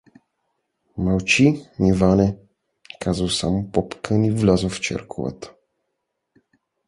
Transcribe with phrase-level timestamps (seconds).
[0.97, 2.37] Мълчи, Иване,
[2.99, 5.53] казал само поп Кън и влязъл в черковата.